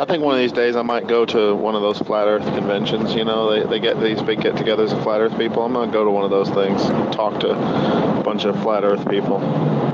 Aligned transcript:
I 0.00 0.06
think 0.06 0.24
one 0.24 0.34
of 0.34 0.40
these 0.40 0.52
days 0.52 0.76
I 0.76 0.82
might 0.82 1.06
go 1.08 1.26
to 1.26 1.54
one 1.54 1.74
of 1.74 1.82
those 1.82 1.98
flat 1.98 2.26
Earth 2.26 2.42
conventions. 2.42 3.14
You 3.14 3.26
know, 3.26 3.50
they, 3.50 3.68
they 3.68 3.80
get 3.80 4.00
these 4.00 4.22
big 4.22 4.40
get-togethers 4.40 4.92
of 4.92 5.02
flat 5.02 5.20
Earth 5.20 5.36
people. 5.36 5.62
I'm 5.62 5.74
gonna 5.74 5.92
go 5.92 6.06
to 6.06 6.10
one 6.10 6.24
of 6.24 6.30
those 6.30 6.48
things, 6.48 6.82
talk 7.14 7.40
to 7.40 7.50
a 7.50 8.22
bunch 8.22 8.46
of 8.46 8.58
flat 8.62 8.82
Earth 8.82 9.06
people, 9.10 9.40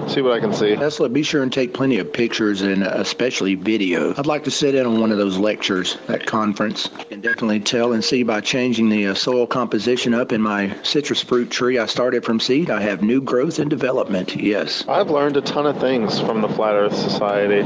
see 0.08 0.20
what 0.20 0.30
I 0.30 0.38
can 0.38 0.52
see. 0.52 0.76
Tesla, 0.76 1.08
be 1.08 1.24
sure 1.24 1.42
and 1.42 1.52
take 1.52 1.74
plenty 1.74 1.98
of 1.98 2.12
pictures 2.12 2.62
and 2.62 2.84
especially 2.84 3.56
video. 3.56 4.14
I'd 4.16 4.26
like 4.26 4.44
to 4.44 4.52
sit 4.52 4.76
in 4.76 4.86
on 4.86 5.00
one 5.00 5.10
of 5.10 5.18
those 5.18 5.38
lectures 5.38 5.98
at 6.06 6.24
conference. 6.24 6.88
You 7.00 7.04
can 7.06 7.20
definitely 7.20 7.58
tell 7.58 7.92
and 7.92 8.04
see 8.04 8.22
by 8.22 8.42
changing 8.42 8.90
the 8.90 9.08
uh, 9.08 9.14
soil 9.14 9.48
composition 9.48 10.14
up 10.14 10.30
in 10.30 10.40
my 10.40 10.80
citrus 10.84 11.20
fruit 11.20 11.50
tree 11.50 11.80
I 11.80 11.86
started 11.86 12.24
from 12.24 12.38
seed, 12.38 12.70
I 12.70 12.80
have 12.80 13.02
new 13.02 13.20
growth 13.20 13.58
and 13.58 13.68
development. 13.68 14.36
Yes. 14.36 14.84
I've 14.86 15.10
learned 15.10 15.36
a 15.36 15.42
ton 15.42 15.66
of 15.66 15.80
things 15.80 16.20
from 16.20 16.42
the 16.42 16.48
Flat 16.48 16.74
Earth 16.74 16.94
Society. 16.94 17.64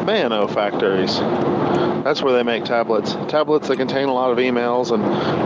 Mano 0.07 0.49
factories. 0.49 1.21
That's 2.03 2.23
where 2.23 2.33
they 2.33 2.43
make 2.43 2.65
tablets. 2.65 3.13
Tablets 3.29 3.69
that 3.69 3.77
contain 3.77 4.09
a 4.09 4.15
lot 4.15 4.33
of 4.33 4.39
emails 4.39 4.91
and 4.91 5.05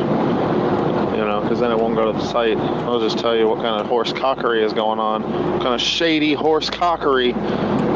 you 1.19 1.25
know, 1.25 1.41
because 1.41 1.59
then 1.59 1.69
it 1.69 1.77
won't 1.77 1.95
go 1.95 2.09
to 2.09 2.17
the 2.17 2.25
site. 2.25 2.57
I'll 2.57 3.01
just 3.01 3.19
tell 3.19 3.35
you 3.35 3.45
what 3.49 3.57
kind 3.57 3.81
of 3.81 3.87
horse 3.87 4.13
cockery 4.13 4.63
is 4.63 4.71
going 4.71 4.99
on, 4.99 5.23
what 5.23 5.61
kind 5.61 5.75
of 5.75 5.81
shady 5.81 6.33
horse 6.33 6.69
cockery 6.69 7.33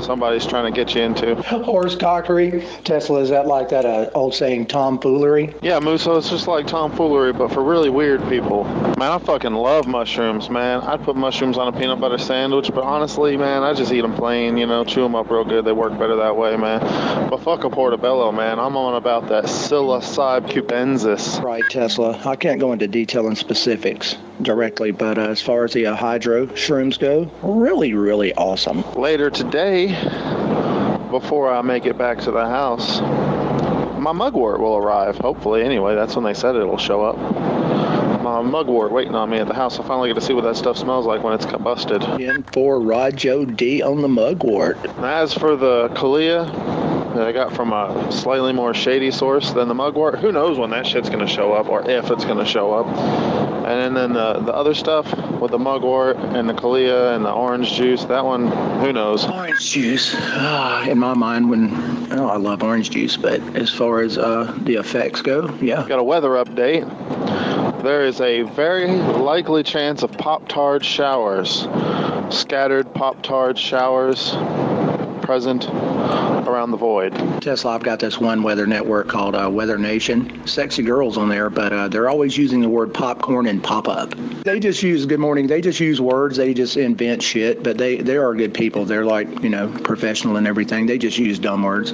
somebody's 0.03 0.46
trying 0.46 0.72
to 0.72 0.75
get 0.75 0.96
you 0.96 1.02
into. 1.02 1.36
Horse 1.64 1.96
cockery? 1.96 2.66
Tesla, 2.84 3.19
is 3.22 3.30
that 3.30 3.47
like 3.47 3.69
that 3.69 3.86
uh, 3.86 4.09
old 4.14 4.36
saying, 4.36 4.68
tomfoolery? 4.68 5.53
Yeah, 5.62 5.80
Moosoe, 5.80 6.18
it's 6.18 6.30
just 6.30 6.47
like 6.47 6.68
tomfoolery, 6.68 7.34
but 7.34 7.52
for 7.52 7.64
really 7.64 7.90
weird 7.90 8.22
people. 8.30 8.64
Man, 8.64 9.12
I 9.12 9.18
fucking 9.18 9.53
love 9.53 9.88
mushrooms, 9.88 10.50
man. 10.50 10.81
I'd 10.81 11.03
put 11.03 11.16
mushrooms 11.16 11.58
on 11.58 11.74
a 11.74 11.78
peanut 11.78 12.00
butter 12.00 12.18
sandwich, 12.18 12.72
but 12.74 12.84
honestly, 12.84 13.38
man, 13.38 13.64
I 13.64 13.74
just 13.74 13.91
eat 13.91 14.02
them 14.02 14.16
plain, 14.16 14.58
you 14.58 14.66
know, 14.66 14.84
chew 14.84 15.02
them 15.02 15.16
up 15.16 15.30
real 15.30 15.46
good. 15.46 15.66
They 15.66 15.72
work 15.72 15.97
better 15.97 16.18
that 16.18 16.35
way, 16.35 16.56
man. 16.58 16.80
But 17.30 17.38
fuck 17.38 17.64
a 17.64 17.70
portobello, 17.70 18.31
man. 18.31 18.59
I'm 18.59 18.78
on 18.78 18.96
about 18.96 19.30
that 19.30 19.46
psilocybe 19.46 20.47
cubensis. 20.50 21.41
Right, 21.41 21.64
Tesla. 21.70 22.20
I 22.25 22.35
can't 22.35 22.59
go 22.59 22.74
into 22.74 22.88
detail 22.88 23.28
and 23.28 23.38
specifics 23.38 24.16
directly, 24.41 24.91
but 24.91 25.18
uh, 25.18 25.30
as 25.30 25.41
far 25.41 25.64
as 25.64 25.74
the 25.74 25.88
uh, 25.88 25.96
hydro 25.96 26.47
shrooms 26.47 27.00
go, 27.00 27.31
really, 27.41 27.94
really 27.94 28.34
awesome. 28.34 28.84
Later 28.94 29.30
today, 29.30 29.93
before 31.12 31.52
I 31.52 31.62
make 31.62 31.86
it 31.86 31.98
back 31.98 32.20
to 32.22 32.31
the 32.31 32.46
house, 32.46 33.02
my 34.00 34.12
mugwort 34.12 34.59
will 34.59 34.76
arrive. 34.76 35.18
Hopefully, 35.18 35.64
anyway. 35.64 35.96
That's 35.96 36.16
when 36.16 36.26
they 36.26 36.34
said 36.34 36.56
it'll 36.56 36.78
show 36.78 37.04
up. 37.04 37.18
My 38.22 38.42
mugwort 38.42 38.92
waiting 38.92 39.16
on 39.16 39.30
me 39.30 39.38
at 39.38 39.48
the 39.48 39.53
house. 39.53 39.80
I 39.80 39.84
finally 39.84 40.09
get 40.09 40.16
to 40.16 40.22
see 40.22 40.34
what 40.34 40.44
that 40.44 40.56
stuff 40.56 40.78
smells 40.78 41.06
like 41.06 41.24
when 41.24 41.34
it's 41.34 41.46
combusted. 41.46 42.20
In 42.20 42.44
for 42.44 42.80
Rojo 42.80 43.46
D 43.46 43.82
on 43.82 44.02
the 44.02 44.08
mugwort. 44.08 44.78
As 45.00 45.34
for 45.34 45.56
the 45.56 45.90
Calea, 45.90 46.46
that 47.16 47.28
I 47.28 47.32
got 47.32 47.53
from 47.53 47.74
a 47.74 48.12
slightly 48.12 48.53
more 48.53 48.74
shady 48.74 49.12
source 49.12 49.52
than 49.52 49.68
the 49.68 49.76
mugwort. 49.76 50.20
Who 50.20 50.32
knows 50.32 50.58
when 50.58 50.72
that 50.72 50.88
shit's 50.88 51.09
going 51.09 51.26
to 51.26 51.28
show 51.28 51.53
up 51.53 51.70
or 51.70 51.90
if 51.90 52.09
it's 52.09 52.26
going 52.26 52.40
to 52.40 52.46
show 52.46 52.74
up. 52.74 53.33
And 53.66 53.96
then 53.96 54.13
the, 54.13 54.40
the 54.40 54.53
other 54.53 54.74
stuff 54.74 55.06
with 55.40 55.51
the 55.51 55.59
mugwort 55.59 56.18
and 56.18 56.50
the 56.50 56.53
Calea 56.53 57.16
and 57.16 57.24
the 57.24 57.31
orange 57.31 57.74
juice, 57.74 58.03
that 58.06 58.25
one, 58.25 58.47
who 58.81 58.91
knows? 58.94 59.25
Orange 59.25 59.72
juice. 59.72 60.13
Ah, 60.16 60.85
in 60.88 61.00
my 61.00 61.13
mind, 61.13 61.50
when 61.50 61.72
oh, 62.12 62.28
I 62.28 62.38
love 62.38 62.63
orange 62.63 62.90
juice, 62.90 63.18
but 63.18 63.41
as 63.56 63.69
far 63.69 64.02
as 64.02 64.18
uh, 64.18 64.53
the 64.63 64.75
effects 64.75 65.22
go, 65.22 65.53
yeah. 65.62 65.88
Got 65.88 66.00
a 66.00 66.03
weather 66.03 66.29
update. 66.29 66.84
There 67.84 68.06
is 68.06 68.22
a 68.22 68.44
very 68.44 68.88
likely 68.88 69.63
chance 69.63 70.03
of 70.03 70.12
pop 70.13 70.47
tart 70.47 70.85
showers, 70.85 71.68
scattered 72.29 72.94
pop 72.94 73.22
tart 73.23 73.57
showers 73.57 74.34
present 75.23 75.67
around 76.47 76.72
the 76.72 76.78
void. 76.78 77.13
Tesla, 77.41 77.72
I've 77.72 77.84
got 77.84 78.00
this 78.00 78.19
one 78.19 78.44
weather 78.44 78.67
network 78.67 79.07
called 79.07 79.35
uh, 79.35 79.50
Weather 79.50 79.78
Nation. 79.78 80.45
Sexy 80.45 80.84
girls 80.84 81.17
on 81.17 81.29
there, 81.29 81.50
but 81.50 81.73
uh, 81.73 81.88
they're 81.88 82.09
always 82.09 82.38
using 82.38 82.61
the 82.61 82.69
word 82.69 82.94
popcorn 82.94 83.47
and 83.47 83.63
pop 83.63 83.88
up. 83.88 84.13
They 84.44 84.59
just 84.59 84.84
use 84.84 85.06
good 85.06 85.19
morning. 85.19 85.47
They 85.47 85.61
just 85.61 85.79
use 85.79 86.01
words. 86.01 86.38
They 86.38 86.53
just 86.53 86.78
invent 86.78 87.23
shit, 87.23 87.64
but 87.64 87.78
they, 87.78 87.97
they 87.97 88.17
are 88.17 88.34
good 88.35 88.53
people. 88.53 88.85
They're 88.85 89.05
like, 89.05 89.41
you 89.41 89.49
know, 89.49 89.70
professional 89.70 90.35
and 90.35 90.46
everything. 90.46 90.85
They 90.85 90.97
just 90.97 91.17
use 91.17 91.40
dumb 91.40 91.64
words. 91.64 91.93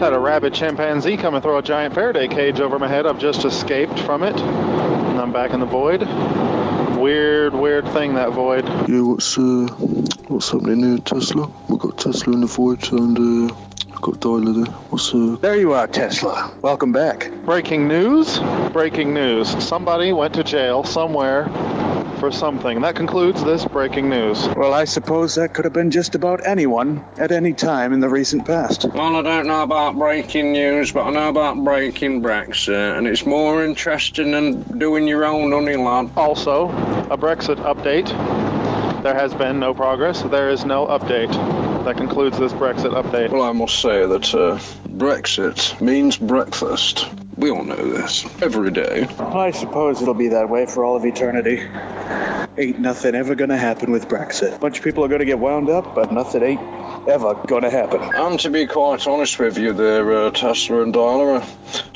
Had 0.00 0.14
a 0.14 0.18
rabid 0.18 0.54
chimpanzee 0.54 1.18
come 1.18 1.34
and 1.34 1.42
throw 1.42 1.58
a 1.58 1.62
giant 1.62 1.94
Faraday 1.94 2.26
cage 2.26 2.58
over 2.58 2.78
my 2.78 2.88
head. 2.88 3.06
I've 3.06 3.18
just 3.18 3.44
escaped 3.44 4.00
from 4.00 4.22
it. 4.22 4.34
And 4.34 5.20
I'm 5.20 5.30
back 5.30 5.50
in 5.52 5.60
the 5.60 5.66
void. 5.66 6.00
Weird, 6.98 7.52
weird 7.52 7.86
thing, 7.88 8.14
that 8.14 8.32
void. 8.32 8.66
Yeah, 8.88 9.02
what's, 9.02 9.36
uh, 9.36 9.66
what's 10.28 10.50
happening 10.50 10.82
here, 10.82 10.98
Tesla? 10.98 11.52
We've 11.68 11.78
got 11.78 11.98
Tesla 11.98 12.32
in 12.32 12.40
the 12.40 12.46
void 12.46 12.90
and, 12.92 13.50
uh, 13.50 13.54
got 14.00 14.22
Tyler 14.22 14.52
there. 14.52 14.72
What's, 14.88 15.14
uh... 15.14 15.36
There 15.38 15.56
you 15.56 15.74
are, 15.74 15.86
Tesla. 15.86 16.50
Welcome 16.62 16.92
back. 16.92 17.30
Breaking 17.44 17.86
news. 17.86 18.38
Breaking 18.72 19.12
news. 19.12 19.50
Somebody 19.62 20.14
went 20.14 20.32
to 20.34 20.44
jail 20.44 20.82
somewhere 20.82 21.44
for 22.20 22.30
something. 22.30 22.82
That 22.82 22.94
concludes 22.94 23.42
this 23.42 23.64
breaking 23.64 24.10
news. 24.10 24.46
Well, 24.48 24.74
I 24.74 24.84
suppose 24.84 25.34
that 25.36 25.54
could 25.54 25.64
have 25.64 25.72
been 25.72 25.90
just 25.90 26.14
about 26.14 26.46
anyone 26.46 27.04
at 27.16 27.32
any 27.32 27.54
time 27.54 27.92
in 27.92 28.00
the 28.00 28.08
recent 28.08 28.46
past. 28.46 28.84
Well, 28.84 29.16
I 29.16 29.22
don't 29.22 29.46
know 29.46 29.62
about 29.62 29.96
breaking 29.96 30.52
news, 30.52 30.92
but 30.92 31.06
I 31.06 31.10
know 31.10 31.30
about 31.30 31.64
breaking 31.64 32.22
Brexit, 32.22 32.98
and 32.98 33.08
it's 33.08 33.24
more 33.24 33.64
interesting 33.64 34.30
than 34.30 34.78
doing 34.78 35.08
your 35.08 35.24
own 35.24 35.50
honey 35.50 35.76
lad. 35.76 36.10
Also, 36.16 36.68
a 36.68 37.16
Brexit 37.16 37.56
update. 37.56 38.08
There 39.02 39.14
has 39.14 39.32
been 39.32 39.58
no 39.58 39.72
progress. 39.72 40.20
There 40.20 40.50
is 40.50 40.66
no 40.66 40.86
update. 40.86 41.32
That 41.84 41.96
concludes 41.96 42.38
this 42.38 42.52
Brexit 42.52 42.92
update. 42.92 43.30
Well, 43.30 43.42
I 43.42 43.52
must 43.52 43.80
say 43.80 44.04
that 44.04 44.34
uh, 44.34 44.58
Brexit 44.86 45.80
means 45.80 46.18
breakfast. 46.18 47.06
We 47.40 47.50
all 47.50 47.64
know 47.64 47.76
this. 47.76 48.26
Every 48.42 48.70
day. 48.70 49.06
I 49.18 49.50
suppose 49.52 50.02
it'll 50.02 50.12
be 50.12 50.28
that 50.28 50.50
way 50.50 50.66
for 50.66 50.84
all 50.84 50.96
of 50.96 51.06
eternity. 51.06 51.66
Ain't 52.58 52.80
nothing 52.80 53.14
ever 53.14 53.34
gonna 53.34 53.56
happen 53.56 53.92
with 53.92 54.08
Brexit. 54.08 54.56
A 54.56 54.58
bunch 54.58 54.76
of 54.76 54.84
people 54.84 55.06
are 55.06 55.08
gonna 55.08 55.24
get 55.24 55.38
wound 55.38 55.70
up, 55.70 55.94
but 55.94 56.12
nothing 56.12 56.42
ain't 56.42 57.08
ever 57.08 57.32
gonna 57.46 57.70
happen. 57.70 58.02
And 58.02 58.38
to 58.40 58.50
be 58.50 58.66
quite 58.66 59.06
honest 59.06 59.38
with 59.38 59.56
you 59.56 59.72
there, 59.72 60.26
uh, 60.26 60.30
Tesla 60.32 60.82
and 60.82 60.92
Darla, 60.92 61.42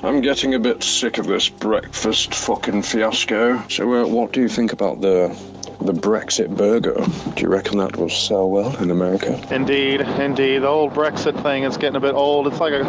I'm 0.02 0.22
getting 0.22 0.54
a 0.54 0.58
bit 0.58 0.82
sick 0.82 1.18
of 1.18 1.26
this 1.26 1.50
breakfast 1.50 2.34
fucking 2.34 2.80
fiasco. 2.80 3.64
So, 3.68 3.92
uh, 3.92 4.06
what 4.06 4.32
do 4.32 4.40
you 4.40 4.48
think 4.48 4.72
about 4.72 5.02
the 5.02 5.36
the 5.78 5.92
Brexit 5.92 6.56
burger? 6.56 7.04
Do 7.34 7.42
you 7.42 7.48
reckon 7.48 7.78
that 7.78 7.98
will 7.98 8.08
sell 8.08 8.48
well 8.48 8.74
in 8.76 8.90
America? 8.90 9.38
Indeed, 9.50 10.00
indeed. 10.00 10.60
The 10.60 10.68
old 10.68 10.94
Brexit 10.94 11.42
thing 11.42 11.64
is 11.64 11.76
getting 11.76 11.96
a 11.96 12.00
bit 12.00 12.14
old. 12.14 12.46
It's 12.46 12.60
like 12.60 12.72
a, 12.72 12.84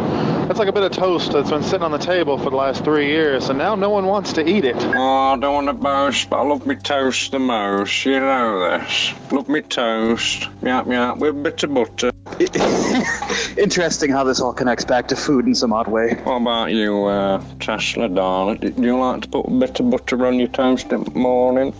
it's 0.49 0.59
like 0.59 0.67
a 0.67 0.71
bit 0.71 0.83
of 0.83 0.91
toast 0.91 1.31
that's 1.31 1.49
been 1.49 1.63
sitting 1.63 1.83
on 1.83 1.91
the 1.91 1.97
table 1.97 2.37
for 2.37 2.49
the 2.49 2.55
last 2.55 2.83
three 2.83 3.07
years, 3.07 3.49
and 3.49 3.57
now 3.57 3.75
no 3.75 3.89
one 3.89 4.05
wants 4.05 4.33
to 4.33 4.47
eat 4.47 4.63
it. 4.63 4.75
Oh, 4.77 5.33
I 5.33 5.37
don't 5.37 5.65
want 5.65 5.67
to 5.67 5.73
boast, 5.73 6.29
but 6.29 6.39
I 6.39 6.43
love 6.43 6.65
me 6.67 6.75
toast 6.75 7.31
the 7.31 7.39
most. 7.39 8.05
You 8.05 8.19
know 8.19 8.59
this. 8.69 9.13
Love 9.31 9.49
me 9.49 9.61
toast. 9.61 10.47
Yap 10.61 10.87
yap 10.87 11.17
with 11.17 11.31
a 11.31 11.33
bit 11.33 11.63
of 11.63 11.73
butter. 11.73 12.11
Interesting 13.57 14.11
how 14.11 14.23
this 14.23 14.39
all 14.39 14.53
connects 14.53 14.85
back 14.85 15.07
to 15.07 15.15
food 15.15 15.45
in 15.45 15.55
some 15.55 15.73
odd 15.73 15.87
way. 15.87 16.15
What 16.15 16.41
about 16.41 16.71
you, 16.71 17.05
uh, 17.05 17.43
Tesla, 17.59 18.09
darling? 18.09 18.57
Do 18.57 18.73
you 18.81 18.97
like 18.97 19.21
to 19.21 19.27
put 19.29 19.47
a 19.47 19.51
bit 19.51 19.79
of 19.79 19.89
butter 19.89 20.25
on 20.25 20.37
your 20.39 20.49
toast 20.49 20.91
in 20.91 21.05
the 21.05 21.11
morning 21.11 21.71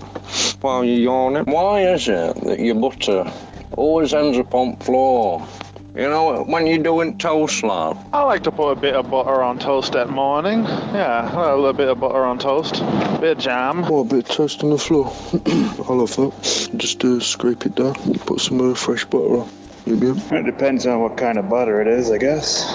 while 0.62 0.84
you're 0.84 1.00
yawning? 1.00 1.44
Why 1.46 1.94
is 1.94 2.08
it 2.08 2.36
that 2.42 2.60
your 2.60 2.76
butter 2.76 3.32
always 3.76 4.14
ends 4.14 4.38
up 4.38 4.56
on 4.56 4.78
the 4.78 4.86
floor? 4.86 5.48
You 5.96 6.10
know, 6.10 6.44
when 6.44 6.68
you're 6.68 6.84
doing 6.84 7.18
toast, 7.18 7.64
love. 7.64 7.98
I 8.12 8.24
like 8.24 8.44
to 8.44 8.52
put 8.52 8.72
a 8.72 8.76
bit 8.76 8.96
of 8.96 9.10
butter 9.10 9.42
on 9.42 9.60
toast 9.60 9.94
that 9.94 10.10
morning. 10.10 10.66
Yeah, 10.66 11.34
a 11.34 11.56
little 11.56 11.72
bit 11.72 11.88
of 11.88 12.02
butter 12.02 12.26
on 12.26 12.38
toast. 12.38 12.82
A 12.82 13.18
bit 13.22 13.38
of 13.38 13.44
jam. 13.44 13.86
Oh, 13.86 14.02
a 14.02 14.04
bit 14.04 14.30
of 14.30 14.36
toast 14.36 14.62
on 14.66 14.72
the 14.72 14.78
floor. 14.78 15.06
I 15.34 15.94
love 15.94 16.14
that. 16.18 16.70
Just 16.76 17.06
uh, 17.06 17.22
scrape 17.22 17.66
it 17.66 17.76
down, 17.76 17.94
put 18.26 18.42
some 18.42 18.60
uh, 18.60 18.76
fresh 18.76 19.06
butter 19.06 19.38
on. 19.38 19.50
Yep, 19.86 20.02
yep. 20.02 20.32
It 20.34 20.46
depends 20.46 20.86
on 20.86 21.00
what 21.00 21.16
kind 21.16 21.38
of 21.38 21.48
butter 21.48 21.80
it 21.80 21.88
is, 21.88 22.12
I 22.12 22.18
guess. 22.18 22.66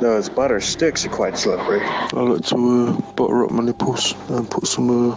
Those 0.00 0.28
butter 0.28 0.60
sticks 0.60 1.04
are 1.06 1.08
quite 1.08 1.38
slippery. 1.38 1.80
I 1.82 2.20
like 2.20 2.44
to 2.46 2.56
uh, 2.56 3.00
butter 3.16 3.46
up 3.46 3.50
my 3.50 3.64
nipples 3.64 4.14
and 4.28 4.48
put 4.48 4.68
some 4.68 5.10
uh, 5.10 5.16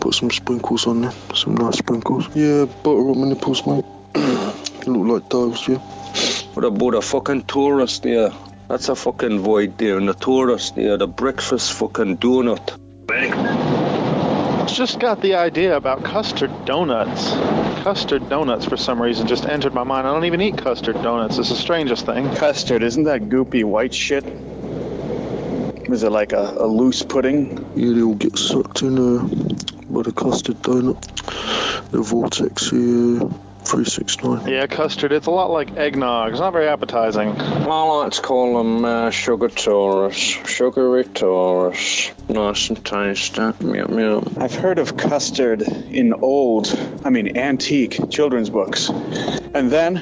put 0.00 0.12
some 0.12 0.30
sprinkles 0.30 0.86
on 0.86 1.00
there, 1.00 1.12
some 1.34 1.56
nice 1.56 1.78
sprinkles. 1.78 2.28
Yeah, 2.36 2.66
butter 2.66 3.10
up 3.10 3.16
my 3.16 3.28
nipples, 3.28 3.66
mate. 3.66 3.86
Look 4.86 5.22
like 5.22 5.30
dials, 5.30 5.66
yeah. 5.66 5.80
What 6.58 6.64
about 6.64 6.94
a 6.94 7.00
fucking 7.00 7.42
tourist 7.44 8.02
there? 8.02 8.32
That's 8.66 8.88
a 8.88 8.96
fucking 8.96 9.38
void 9.38 9.78
there, 9.78 9.96
and 9.96 10.08
the 10.08 10.12
tourist 10.12 10.74
there, 10.74 10.96
the 10.96 11.06
breakfast 11.06 11.72
fucking 11.74 12.16
donut. 12.16 12.76
Just 14.66 14.98
got 14.98 15.22
the 15.22 15.36
idea 15.36 15.76
about 15.76 16.02
custard 16.02 16.50
donuts. 16.64 17.30
Custard 17.84 18.28
donuts, 18.28 18.64
for 18.64 18.76
some 18.76 19.00
reason, 19.00 19.28
just 19.28 19.46
entered 19.46 19.72
my 19.72 19.84
mind. 19.84 20.08
I 20.08 20.12
don't 20.12 20.24
even 20.24 20.40
eat 20.40 20.58
custard 20.58 20.96
donuts. 20.96 21.38
It's 21.38 21.50
the 21.50 21.54
strangest 21.54 22.06
thing. 22.06 22.34
Custard, 22.34 22.82
isn't 22.82 23.04
that 23.04 23.28
goopy 23.28 23.62
white 23.62 23.94
shit? 23.94 24.24
Is 24.26 26.02
it 26.02 26.10
like 26.10 26.32
a, 26.32 26.56
a 26.58 26.66
loose 26.66 27.04
pudding? 27.04 27.70
Yeah, 27.76 27.92
they 27.92 28.02
all 28.02 28.16
get 28.16 28.36
sucked 28.36 28.82
in 28.82 28.98
uh, 28.98 29.22
by 29.88 30.02
the 30.02 30.10
custard 30.10 30.56
donut. 30.56 31.06
The 31.92 32.02
vortex 32.02 32.70
here, 32.70 33.20
369. 33.68 34.48
Yeah, 34.48 34.66
custard. 34.66 35.12
It's 35.12 35.26
a 35.26 35.30
lot 35.30 35.50
like 35.50 35.76
eggnog. 35.76 36.30
It's 36.30 36.40
not 36.40 36.54
very 36.54 36.68
appetizing. 36.68 37.28
I 37.38 37.82
like 37.82 38.12
to 38.12 38.22
call 38.22 38.56
them 38.56 38.84
uh, 38.84 39.10
sugar 39.10 39.48
torus. 39.48 40.46
Sugary 40.46 41.04
torus. 41.04 42.12
Nice 42.30 42.70
and 42.70 42.84
tasty. 42.84 43.42
Yum, 43.42 43.98
yum. 43.98 44.36
I've 44.38 44.54
heard 44.54 44.78
of 44.78 44.96
custard 44.96 45.62
in 45.62 46.14
old, 46.14 46.74
I 47.04 47.10
mean 47.10 47.36
antique 47.36 48.00
children's 48.10 48.48
books. 48.48 48.88
And 48.88 49.70
then 49.70 49.98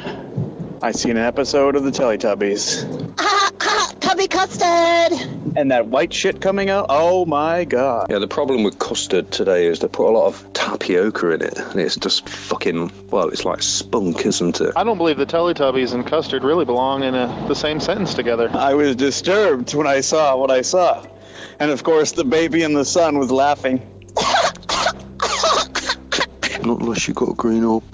I 0.80 0.92
seen 0.92 1.16
an 1.16 1.24
episode 1.24 1.74
of 1.74 1.82
the 1.82 1.90
Teletubbies. 1.90 3.16
Tubby 4.00 4.28
custard! 4.28 5.12
And 5.56 5.72
that 5.72 5.86
white 5.86 6.12
shit 6.12 6.40
coming 6.40 6.70
out, 6.70 6.86
oh 6.90 7.24
my 7.24 7.64
god. 7.64 8.06
Yeah, 8.10 8.20
the 8.20 8.28
problem 8.28 8.62
with 8.62 8.78
custard 8.78 9.32
today 9.32 9.66
is 9.66 9.80
they 9.80 9.88
put 9.88 10.08
a 10.08 10.12
lot 10.12 10.26
of 10.26 10.52
tapioca 10.78 11.30
in 11.32 11.42
it, 11.42 11.58
and 11.58 11.80
it's 11.80 11.96
just 11.96 12.28
fucking, 12.28 12.92
well, 13.10 13.28
it's 13.28 13.44
like 13.44 13.62
spunk, 13.62 14.26
isn't 14.26 14.60
it? 14.60 14.72
I 14.76 14.84
don't 14.84 14.98
believe 14.98 15.16
the 15.16 15.26
Teletubbies 15.26 15.94
and 15.94 16.06
custard 16.06 16.44
really 16.44 16.64
belong 16.64 17.02
in 17.02 17.14
a, 17.14 17.46
the 17.48 17.54
same 17.54 17.80
sentence 17.80 18.14
together. 18.14 18.50
I 18.52 18.74
was 18.74 18.96
disturbed 18.96 19.74
when 19.74 19.86
I 19.86 20.00
saw 20.00 20.36
what 20.36 20.50
I 20.50 20.62
saw. 20.62 21.06
And 21.58 21.70
of 21.70 21.82
course, 21.82 22.12
the 22.12 22.24
baby 22.24 22.62
in 22.62 22.74
the 22.74 22.84
sun 22.84 23.18
was 23.18 23.30
laughing. 23.30 23.78
Not 26.62 26.80
unless 26.80 27.06
you 27.06 27.14
got 27.14 27.30
a 27.30 27.34
green 27.34 27.64
orb. 27.64 27.84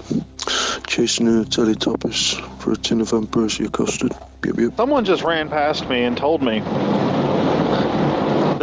Chasing 0.87 1.27
a 1.27 1.43
Teletubbies 1.43 2.59
for 2.59 2.73
a 2.73 2.75
tin 2.75 3.01
of 3.01 3.13
ambrosia 3.13 3.69
custard. 3.69 4.11
Yep, 4.45 4.55
yep. 4.57 4.77
Someone 4.77 5.05
just 5.05 5.23
ran 5.23 5.49
past 5.49 5.87
me 5.87 6.03
and 6.03 6.17
told 6.17 6.41
me 6.41 6.59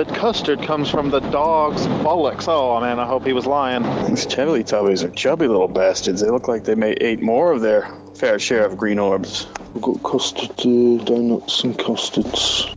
that 0.04 0.14
custard 0.16 0.62
comes 0.62 0.88
from 0.88 1.10
the 1.10 1.20
dog's 1.20 1.86
bullocks. 1.86 2.48
Oh 2.48 2.80
man, 2.80 2.98
I 2.98 3.06
hope 3.06 3.26
he 3.26 3.34
was 3.34 3.44
lying. 3.44 3.82
These 3.82 4.26
Teletubbies 4.26 5.04
are 5.04 5.10
chubby 5.10 5.46
little 5.46 5.68
bastards. 5.68 6.22
They 6.22 6.30
look 6.30 6.48
like 6.48 6.64
they 6.64 6.74
may 6.74 6.92
ate 6.92 7.20
more 7.20 7.52
of 7.52 7.60
their 7.60 7.94
fair 8.14 8.38
share 8.38 8.64
of 8.64 8.78
green 8.78 8.98
orbs. 8.98 9.46
We've 9.74 9.82
got 9.82 10.02
custard 10.02 10.52
uh, 10.52 11.04
donuts 11.04 11.64
and 11.64 11.78
custards. 11.78 12.74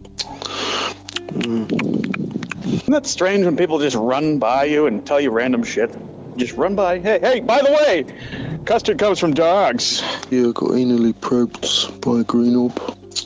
Isn't 1.34 2.92
that 2.92 3.06
strange 3.06 3.46
when 3.46 3.56
people 3.56 3.80
just 3.80 3.96
run 3.96 4.40
by 4.40 4.66
you 4.66 4.88
and 4.88 5.08
tell 5.08 5.22
you 5.22 5.32
random 5.32 5.64
shit? 5.64 5.96
Just 6.36 6.58
run 6.58 6.76
by. 6.76 7.00
Hey, 7.00 7.20
hey, 7.20 7.40
by 7.40 7.62
the 7.62 7.72
way, 7.72 8.60
custard 8.66 9.00
comes 9.00 9.20
from 9.20 9.34
dogs. 9.34 10.02
Yeah, 10.30 10.50
I 10.50 10.52
got 10.52 10.72
anally 10.72 11.14
probed 11.18 12.02
by 12.02 12.20
a 12.20 12.24
green 12.26 12.58
orb. 12.58 12.78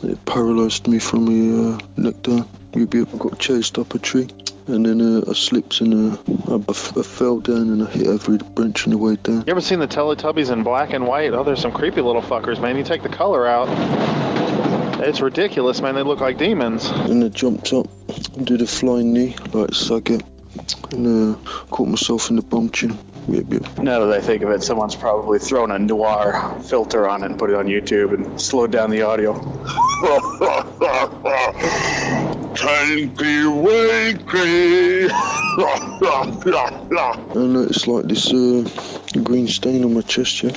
It 0.03 0.23
paralysed 0.25 0.87
me 0.87 0.99
from 0.99 1.25
the 1.25 1.73
uh, 1.73 1.79
neck 1.99 2.21
down. 2.21 2.47
Yep, 2.73 2.93
yep. 2.93 3.07
I 3.13 3.17
got 3.17 3.39
chased 3.39 3.77
up 3.79 3.93
a 3.95 3.99
tree. 3.99 4.27
And 4.67 4.85
then 4.85 4.99
uh, 4.99 5.21
I 5.29 5.33
slipped 5.33 5.79
and 5.79 6.13
uh, 6.13 6.17
I, 6.49 6.55
I 6.55 6.63
f- 6.69 6.97
I 6.97 7.01
fell 7.01 7.39
down 7.39 7.69
and 7.69 7.83
I 7.87 7.89
hit 7.89 8.07
every 8.07 8.37
branch 8.37 8.85
on 8.85 8.91
the 8.91 8.97
way 8.97 9.15
down. 9.15 9.37
You 9.47 9.51
ever 9.51 9.61
seen 9.61 9.79
the 9.79 9.87
Teletubbies 9.87 10.51
in 10.51 10.63
black 10.63 10.91
and 10.91 11.07
white? 11.07 11.31
Oh, 11.33 11.43
there's 11.45 11.61
some 11.61 11.71
creepy 11.71 12.01
little 12.01 12.21
fuckers, 12.21 12.59
man. 12.61 12.75
You 12.75 12.83
take 12.83 13.01
the 13.01 13.09
color 13.09 13.47
out. 13.47 13.69
It's 14.99 15.21
ridiculous, 15.21 15.79
man. 15.79 15.95
They 15.95 16.01
look 16.03 16.19
like 16.19 16.37
demons. 16.37 16.89
And 16.89 17.23
I 17.23 17.29
jumped 17.29 17.71
up 17.71 17.87
and 18.35 18.45
did 18.45 18.61
a 18.61 18.67
flying 18.67 19.13
knee 19.13 19.35
like 19.53 19.69
Sagat. 19.69 20.23
And 20.91 21.35
uh, 21.35 21.39
caught 21.69 21.87
myself 21.87 22.29
in 22.29 22.35
the 22.35 22.41
bum 22.41 22.69
chin. 22.71 22.97
Yep, 23.29 23.45
yep. 23.49 23.77
Now 23.79 24.05
that 24.05 24.17
I 24.17 24.21
think 24.21 24.41
of 24.43 24.49
it, 24.49 24.63
someone's 24.63 24.95
probably 24.95 25.39
thrown 25.39 25.71
a 25.71 25.79
noir 25.79 26.59
filter 26.63 27.07
on 27.07 27.23
it 27.23 27.27
and 27.27 27.39
put 27.39 27.49
it 27.51 27.55
on 27.55 27.67
YouTube 27.67 28.13
and 28.13 28.41
slowed 28.41 28.71
down 28.71 28.89
the 28.89 29.03
audio. 29.03 29.33
Tanky 32.57 33.43
wakey. 33.63 35.09
I 35.59 37.33
noticed 37.35 37.87
like 37.87 38.05
this 38.05 38.33
uh, 38.33 38.67
green 39.23 39.47
stain 39.47 39.83
on 39.83 39.93
my 39.93 40.01
chest, 40.01 40.41
yeah. 40.41 40.51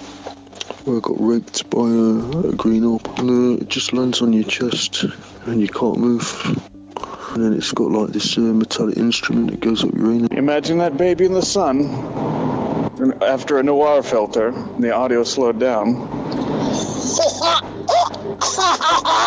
Where 0.85 0.97
I 0.97 1.00
got 1.00 1.21
raped 1.21 1.69
by 1.69 1.80
a, 1.80 2.49
a 2.49 2.54
green 2.54 2.85
orb. 2.85 3.07
And 3.19 3.59
uh, 3.59 3.62
it 3.62 3.69
just 3.69 3.92
lands 3.92 4.23
on 4.23 4.33
your 4.33 4.45
chest 4.45 5.04
and 5.45 5.61
you 5.61 5.69
can't 5.69 5.99
move. 5.99 6.42
And 7.35 7.45
then 7.45 7.52
it's 7.52 7.73
got 7.73 7.90
like 7.90 8.11
this 8.11 8.38
uh, 8.38 8.40
metallic 8.40 8.97
instrument 8.97 9.50
that 9.50 9.61
goes 9.61 9.85
up 9.85 9.92
your 9.95 10.11
anus. 10.12 10.28
Imagine 10.30 10.78
that 10.78 10.97
baby 10.97 11.26
in 11.26 11.35
the 11.35 11.42
sun. 11.42 11.80
And 12.99 13.23
after 13.23 13.59
a 13.59 13.62
noir 13.62 14.02
filter, 14.02 14.52
the 14.78 14.95
audio 14.95 15.25
slowed 15.25 15.59
down. 15.59 16.09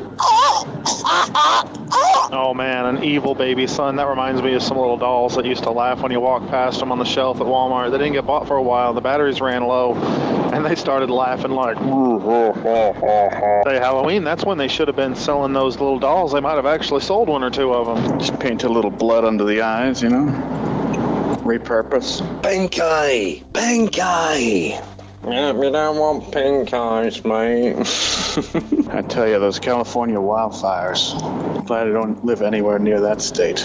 Oh 2.37 2.53
man, 2.55 2.85
an 2.85 3.03
evil 3.03 3.35
baby 3.35 3.67
son. 3.67 3.95
That 3.95 4.07
reminds 4.07 4.41
me 4.41 4.53
of 4.55 4.63
some 4.63 4.77
little 4.77 4.97
dolls 4.97 5.35
that 5.35 5.45
used 5.45 5.63
to 5.63 5.71
laugh 5.71 6.01
when 6.01 6.11
you 6.11 6.19
walked 6.19 6.49
past 6.49 6.79
them 6.79 6.91
on 6.91 6.99
the 6.99 7.05
shelf 7.05 7.39
at 7.39 7.47
Walmart. 7.47 7.91
They 7.91 7.97
didn't 7.97 8.13
get 8.13 8.25
bought 8.25 8.47
for 8.47 8.57
a 8.57 8.63
while. 8.63 8.93
The 8.93 9.01
batteries 9.01 9.41
ran 9.41 9.63
low, 9.63 9.95
and 9.95 10.65
they 10.65 10.75
started 10.75 11.09
laughing 11.09 11.51
like. 11.51 11.77
Say 13.65 13.79
Halloween. 13.79 14.23
That's 14.23 14.45
when 14.45 14.57
they 14.57 14.67
should 14.67 14.87
have 14.87 14.97
been 14.97 15.15
selling 15.15 15.53
those 15.53 15.79
little 15.79 15.99
dolls. 15.99 16.33
They 16.33 16.39
might 16.39 16.55
have 16.55 16.65
actually 16.65 17.01
sold 17.01 17.29
one 17.29 17.43
or 17.43 17.49
two 17.49 17.73
of 17.73 17.87
them. 17.87 18.19
Just 18.19 18.39
paint 18.39 18.63
a 18.63 18.69
little 18.69 18.91
blood 18.91 19.25
under 19.25 19.43
the 19.43 19.61
eyes, 19.61 20.01
you 20.01 20.09
know? 20.09 20.25
Repurpose. 21.43 22.21
Pink 22.41 22.79
eye! 22.79 23.43
Pink 25.25 25.33
eye! 25.33 25.47
Yeah, 25.47 25.51
we 25.53 25.71
don't 25.71 25.97
want 25.97 26.31
pink 26.31 26.73
eyes, 26.73 27.25
mate. 27.25 27.75
I 28.89 29.01
tell 29.01 29.27
you, 29.27 29.39
those 29.39 29.59
California 29.59 30.17
wildfires. 30.17 31.65
Glad 31.65 31.87
I 31.87 31.91
don't 31.91 32.23
live 32.23 32.41
anywhere 32.41 32.77
near 32.79 33.01
that 33.01 33.21
state. 33.21 33.57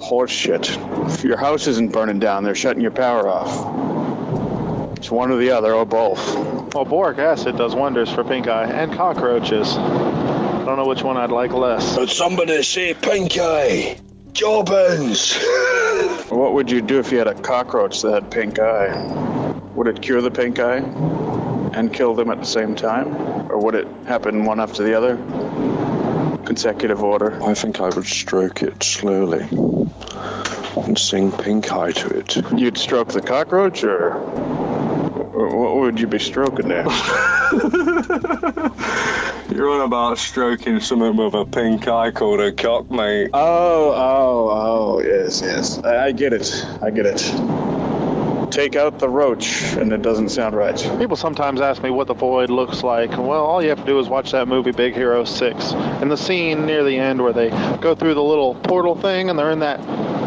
Horseshit. 0.00 1.12
If 1.12 1.24
your 1.24 1.36
house 1.36 1.66
isn't 1.66 1.92
burning 1.92 2.20
down, 2.20 2.44
they're 2.44 2.54
shutting 2.54 2.82
your 2.82 2.90
power 2.90 3.28
off. 3.28 4.96
It's 4.96 5.10
one 5.10 5.30
or 5.30 5.36
the 5.36 5.50
other, 5.50 5.74
or 5.74 5.84
both. 5.84 6.34
Well, 6.74 6.86
boric 6.86 7.18
acid 7.18 7.58
does 7.58 7.74
wonders 7.74 8.10
for 8.10 8.24
pink 8.24 8.48
eye 8.48 8.64
and 8.64 8.92
cockroaches. 8.94 9.76
I 9.76 10.64
don't 10.64 10.78
know 10.78 10.86
which 10.86 11.02
one 11.02 11.18
I'd 11.18 11.30
like 11.30 11.52
less. 11.52 11.96
But 11.96 12.08
somebody 12.08 12.62
say 12.62 12.94
pink 12.94 13.36
eye! 13.38 13.98
Jobins! 14.32 15.40
What 16.30 16.54
would 16.54 16.70
you 16.70 16.80
do 16.80 16.98
if 16.98 17.12
you 17.12 17.18
had 17.18 17.28
a 17.28 17.34
cockroach 17.34 18.02
that 18.02 18.14
had 18.14 18.30
pink 18.30 18.58
eye? 18.58 19.43
Would 19.74 19.88
it 19.88 20.00
cure 20.00 20.22
the 20.22 20.30
pink 20.30 20.60
eye 20.60 20.76
and 20.76 21.92
kill 21.92 22.14
them 22.14 22.30
at 22.30 22.38
the 22.38 22.46
same 22.46 22.76
time? 22.76 23.50
Or 23.50 23.58
would 23.58 23.74
it 23.74 23.88
happen 24.06 24.44
one 24.44 24.60
after 24.60 24.84
the 24.84 24.94
other? 24.94 25.16
Consecutive 26.44 27.02
order. 27.02 27.42
I 27.42 27.54
think 27.54 27.80
I 27.80 27.88
would 27.88 28.06
stroke 28.06 28.62
it 28.62 28.82
slowly 28.84 29.48
and 30.76 30.96
sing 30.98 31.32
pink 31.32 31.72
eye 31.72 31.90
to 31.92 32.18
it. 32.18 32.36
You'd 32.56 32.78
stroke 32.78 33.08
the 33.08 33.20
cockroach, 33.20 33.82
or, 33.82 34.12
or 34.12 35.56
what 35.56 35.76
would 35.76 35.98
you 35.98 36.06
be 36.06 36.20
stroking 36.20 36.68
there? 36.68 36.84
You're 39.50 39.70
on 39.70 39.82
about 39.82 40.18
stroking 40.18 40.80
something 40.80 41.16
with 41.16 41.34
a 41.34 41.44
pink 41.44 41.88
eye 41.88 42.10
called 42.12 42.40
a 42.40 42.52
cock, 42.52 42.90
mate. 42.90 43.30
Oh, 43.32 43.92
oh, 43.92 44.50
oh, 44.50 45.00
yes, 45.02 45.42
yes. 45.42 45.78
I, 45.78 46.06
I 46.06 46.12
get 46.12 46.32
it. 46.32 46.64
I 46.80 46.90
get 46.90 47.06
it. 47.06 47.63
Take 48.50 48.76
out 48.76 48.98
the 48.98 49.08
roach, 49.08 49.74
and 49.74 49.92
it 49.92 50.02
doesn't 50.02 50.28
sound 50.30 50.54
right. 50.54 50.76
People 50.98 51.16
sometimes 51.16 51.60
ask 51.60 51.82
me 51.82 51.90
what 51.90 52.06
the 52.06 52.14
void 52.14 52.50
looks 52.50 52.82
like. 52.82 53.10
Well, 53.10 53.44
all 53.44 53.62
you 53.62 53.70
have 53.70 53.80
to 53.80 53.86
do 53.86 53.98
is 53.98 54.08
watch 54.08 54.32
that 54.32 54.48
movie 54.48 54.72
Big 54.72 54.94
Hero 54.94 55.24
6. 55.24 55.72
And 55.72 56.10
the 56.10 56.16
scene 56.16 56.66
near 56.66 56.84
the 56.84 56.96
end 56.98 57.22
where 57.22 57.32
they 57.32 57.50
go 57.80 57.94
through 57.94 58.14
the 58.14 58.22
little 58.22 58.54
portal 58.54 58.94
thing 58.94 59.30
and 59.30 59.38
they're 59.38 59.50
in 59.50 59.60
that 59.60 59.80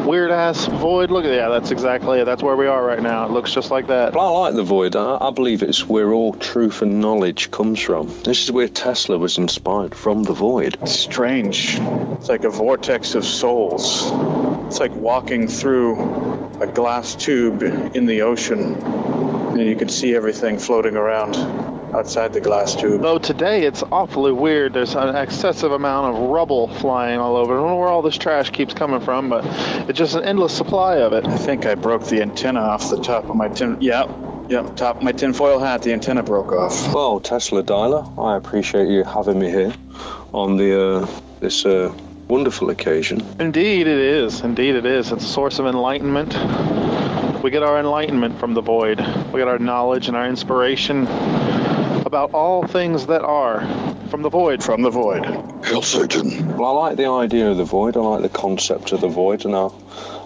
weird 0.08 0.32
ass 0.32 0.66
void. 0.66 1.12
Look 1.12 1.26
at 1.26 1.32
yeah, 1.32 1.50
that's 1.50 1.72
exactly 1.72 2.20
it. 2.20 2.26
That's 2.26 2.42
where 2.42 2.56
we 2.56 2.68
are 2.68 2.84
right 2.84 3.02
now. 3.02 3.26
It 3.26 3.32
looks 3.32 3.54
just 3.54 3.70
like 3.70 3.88
that. 3.88 4.14
But 4.14 4.20
I 4.20 4.30
like 4.30 4.56
the 4.56 4.64
void. 4.64 4.96
I, 4.96 5.18
I 5.20 5.32
believe 5.32 5.62
it's 5.62 5.88
where 5.88 6.14
all 6.14 6.34
truth 6.34 6.82
and 6.82 7.02
knowledge 7.02 7.52
comes 7.52 7.82
from. 7.82 8.08
This 8.24 8.44
is 8.44 8.52
where 8.52 8.70
Tesla 8.70 9.18
was 9.18 9.38
inspired 9.38 9.94
from 9.94 10.24
the 10.24 10.34
void. 10.34 10.78
It's 10.82 10.98
Strange. 10.98 11.78
It's 11.80 12.30
like 12.30 12.44
a 12.44 12.50
vortex 12.50 13.16
of 13.16 13.26
souls. 13.26 14.10
It's 14.68 14.82
like 14.82 14.94
walking 14.94 15.48
through 15.48 16.52
a 16.60 16.68
glass 16.68 17.16
tube 17.16 17.64
in 17.64 18.06
the 18.06 18.24
ocean, 18.24 18.76
and 18.76 19.62
you 19.62 19.78
can 19.78 19.88
see 19.88 20.14
everything 20.14 20.60
floating 20.60 20.98
around 20.98 21.38
outside 21.96 22.34
the 22.34 22.42
glass 22.42 22.76
tube. 22.76 23.02
Though 23.02 23.18
today 23.18 23.64
it's 23.64 23.82
awfully 23.82 24.34
weird. 24.34 24.74
There's 24.74 24.94
an 24.94 25.16
excessive 25.16 25.72
amount 25.72 26.16
of 26.18 26.30
rubble 26.30 26.68
flying 26.68 27.18
all 27.18 27.38
over. 27.38 27.54
I 27.54 27.62
don't 27.62 27.68
know 27.70 27.78
where 27.78 27.88
all 27.88 28.02
this 28.02 28.18
trash 28.18 28.50
keeps 28.50 28.74
coming 28.74 29.00
from, 29.00 29.30
but 29.30 29.46
it's 29.90 29.98
just 29.98 30.16
an 30.16 30.26
endless 30.26 30.56
supply 30.56 30.98
of 30.98 31.14
it. 31.14 31.26
I 31.26 31.38
think 31.38 31.66
I 31.66 31.76
broke 31.76 32.06
the 32.06 32.22
antenna 32.22 32.60
off 32.60 32.90
the 32.90 33.02
top 33.02 33.30
of 33.30 33.36
my 33.38 33.48
tin. 33.48 33.78
Yeah, 33.80 34.14
yeah, 34.50 34.64
top 34.76 34.98
of 34.98 35.04
my 35.04 35.14
tinfoil 35.14 35.60
hat. 35.60 35.84
The 35.84 35.94
antenna 35.94 36.24
broke 36.24 36.52
off. 36.52 36.94
Well, 36.94 37.22
Tesla 37.22 37.64
Dialer, 37.64 38.18
I 38.22 38.36
appreciate 38.36 38.90
you 38.90 39.06
having 39.06 39.40
me 39.40 39.50
here 39.50 39.74
on 40.34 40.58
the 40.58 41.04
uh, 41.04 41.08
this 41.40 41.66
uh, 41.66 41.94
wonderful 42.28 42.70
occasion. 42.70 43.26
Indeed, 43.40 43.88
it 43.88 43.98
is. 43.98 44.42
Indeed, 44.42 44.76
it 44.76 44.86
is. 44.86 45.12
It's 45.12 45.24
a 45.24 45.28
source 45.28 45.60
of 45.60 45.66
enlightenment. 45.66 46.34
We 47.44 47.52
get 47.52 47.64
our 47.64 47.80
enlightenment 47.80 48.40
from 48.40 48.54
the 48.54 48.62
void. 48.62 49.00
We 49.00 49.40
get 49.40 49.48
our 49.48 49.60
knowledge 49.60 50.08
and 50.08 50.18
our 50.18 50.28
inspiration 50.28 51.08
about 52.06 52.34
all 52.34 52.66
things 52.66 53.08
that 53.08 53.22
are 53.22 53.62
from 54.10 54.22
the 54.22 54.30
void. 54.30 54.64
From 54.64 54.82
the 54.82 54.90
void. 54.90 55.26
Hail 55.66 55.82
Satan! 55.82 56.58
Well, 56.58 56.78
I 56.78 56.88
like 56.88 56.98
the 56.98 57.08
idea 57.08 57.52
of 57.52 57.58
the 57.58 57.66
void. 57.66 57.98
I 57.98 58.00
like 58.00 58.22
the 58.22 58.30
concept 58.30 58.94
of 58.94 59.02
the 59.02 59.10
void, 59.10 59.46
and 59.46 59.56
I, 59.56 59.70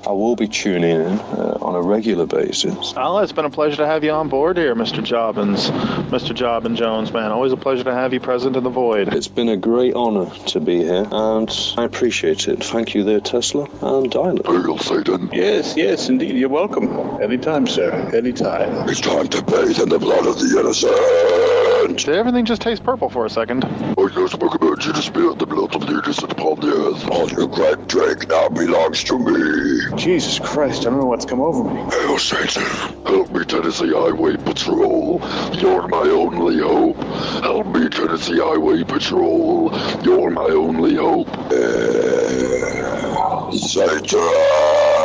I 0.05 0.11
will 0.11 0.35
be 0.35 0.47
tuning 0.47 0.83
in 0.83 1.19
uh, 1.19 1.57
on 1.61 1.75
a 1.75 1.81
regular 1.81 2.27
basis. 2.27 2.93
Well, 2.93 3.19
it's 3.19 3.31
been 3.31 3.45
a 3.45 3.49
pleasure 3.49 3.77
to 3.77 3.87
have 3.87 4.03
you 4.03 4.11
on 4.11 4.29
board 4.29 4.57
here, 4.57 4.75
Mr. 4.75 5.03
Jobins. 5.03 5.69
Mr. 6.11 6.35
Jobbin 6.35 6.75
Jones, 6.75 7.13
man. 7.13 7.31
Always 7.31 7.53
a 7.53 7.57
pleasure 7.57 7.85
to 7.85 7.93
have 7.93 8.11
you 8.11 8.19
present 8.19 8.57
in 8.57 8.65
the 8.65 8.69
void. 8.69 9.13
It's 9.13 9.29
been 9.29 9.47
a 9.47 9.55
great 9.55 9.93
honor 9.93 10.29
to 10.47 10.59
be 10.59 10.79
here, 10.79 11.07
and 11.09 11.49
I 11.77 11.85
appreciate 11.85 12.49
it. 12.49 12.61
Thank 12.61 12.93
you 12.93 13.05
there, 13.05 13.21
Tesla 13.21 13.63
and 13.63 14.11
Dialer. 14.11 14.45
Hail 14.45 14.77
Satan! 14.77 15.29
Yes, 15.31 15.77
yes, 15.77 16.09
indeed. 16.09 16.35
You're 16.35 16.49
welcome. 16.49 16.89
Anytime, 17.21 17.65
sir. 17.65 17.91
Anytime. 18.13 18.89
It's 18.89 18.99
time 18.99 19.29
to 19.29 19.41
bathe 19.41 19.79
in 19.79 19.87
the 19.87 19.99
blood 19.99 20.27
of 20.27 20.37
the 20.37 20.59
innocent! 20.59 21.70
Did 21.95 22.09
everything 22.09 22.45
just 22.45 22.61
taste 22.61 22.83
purple 22.83 23.09
for 23.09 23.25
a 23.25 23.29
second? 23.29 23.63
I 23.65 24.07
just 24.13 24.33
spoke 24.33 24.55
about 24.55 24.85
you 24.85 24.93
to 24.93 25.01
spill 25.01 25.35
the 25.35 25.45
blood 25.45 25.75
of 25.75 25.85
the 25.85 25.93
innocent 25.93 26.31
upon 26.31 26.59
the 26.59 26.73
earth. 26.73 27.09
All 27.09 27.29
your 27.29 27.47
great 27.47 27.87
drink 27.87 28.27
now 28.29 28.49
belongs 28.49 29.03
to 29.05 29.19
me. 29.19 29.97
Jesus 29.97 30.39
Christ, 30.39 30.81
I 30.81 30.83
don't 30.85 30.99
know 30.99 31.05
what's 31.05 31.25
come 31.25 31.41
over 31.41 31.63
me. 31.63 31.81
Hail 31.91 32.17
Satan! 32.17 32.63
Help 33.05 33.31
me, 33.31 33.43
Tennessee 33.43 33.91
Highway 33.91 34.37
Patrol. 34.37 35.21
You're 35.53 35.87
my 35.89 36.07
only 36.09 36.59
hope. 36.59 36.97
Help 37.43 37.67
me, 37.67 37.89
Tennessee 37.89 38.39
Highway 38.39 38.83
Patrol. 38.83 39.71
You're 40.03 40.29
my 40.29 40.47
only 40.47 40.95
hope. 40.95 41.27
Hail 41.51 43.51
Satan! 43.51 45.00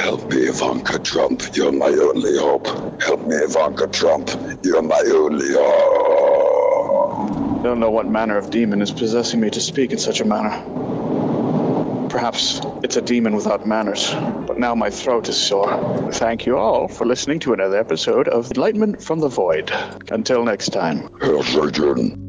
Help 0.00 0.30
me, 0.30 0.48
Ivanka 0.48 0.98
Trump. 0.98 1.42
You're 1.54 1.72
my 1.72 1.88
only 1.88 2.38
hope. 2.38 2.66
Help 3.02 3.26
me, 3.26 3.36
Ivanka 3.36 3.86
Trump. 3.86 4.30
You're 4.64 4.80
my 4.80 5.02
only 5.04 5.52
hope. 5.52 7.60
I 7.60 7.62
don't 7.62 7.80
know 7.80 7.90
what 7.90 8.08
manner 8.08 8.38
of 8.38 8.48
demon 8.48 8.80
is 8.80 8.90
possessing 8.90 9.40
me 9.40 9.50
to 9.50 9.60
speak 9.60 9.92
in 9.92 9.98
such 9.98 10.20
a 10.20 10.24
manner. 10.24 12.08
Perhaps 12.08 12.62
it's 12.82 12.96
a 12.96 13.02
demon 13.02 13.36
without 13.36 13.66
manners, 13.66 14.10
but 14.46 14.58
now 14.58 14.74
my 14.74 14.88
throat 14.88 15.28
is 15.28 15.36
sore. 15.36 16.10
Thank 16.12 16.46
you 16.46 16.56
all 16.56 16.88
for 16.88 17.04
listening 17.04 17.40
to 17.40 17.52
another 17.52 17.78
episode 17.78 18.26
of 18.26 18.50
Enlightenment 18.50 19.02
from 19.02 19.20
the 19.20 19.28
Void. 19.28 19.70
Until 20.10 20.44
next 20.44 20.70
time. 20.70 21.10
Hail 21.20 21.42
Satan! 21.42 22.26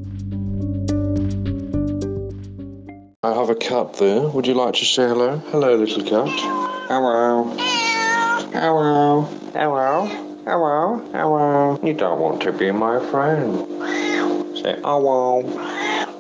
I 3.24 3.34
have 3.34 3.50
a 3.50 3.56
cat 3.56 3.94
there. 3.94 4.28
Would 4.28 4.46
you 4.46 4.56
like 4.56 4.74
to 4.74 4.86
say 4.86 5.08
hello? 5.08 5.38
Hello, 5.38 5.76
little 5.76 6.04
cat. 6.04 6.71
Hello. 6.92 7.46
Hello. 8.52 9.22
Hello. 9.54 10.06
Hello. 10.44 10.98
Hello. 11.14 11.80
You 11.82 11.94
don't 11.94 12.20
want 12.20 12.42
to 12.42 12.52
be 12.52 12.70
my 12.72 13.00
friend. 13.10 13.60
Say 14.58 14.76
oh, 14.84 15.00
hello. 15.00 15.42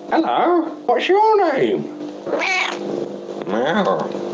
Hello. 0.09 0.61
What's 0.85 1.09
your 1.09 1.53
name? 1.53 1.83
Meow. 3.47 4.20